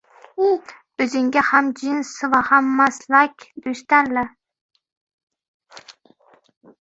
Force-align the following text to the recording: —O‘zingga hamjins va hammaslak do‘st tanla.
—O‘zingga 1.03 1.41
hamjins 1.49 2.13
va 2.31 2.39
hammaslak 2.47 3.45
do‘st 3.65 3.87
tanla. 3.93 4.25